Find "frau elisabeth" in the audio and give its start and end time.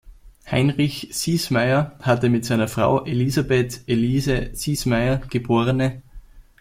2.67-3.81